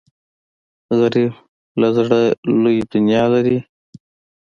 غریب 0.99 1.31
له 1.79 1.87
زړه 1.97 2.21
لوی 2.61 2.77
دنیا 2.93 3.23
لري 3.33 3.59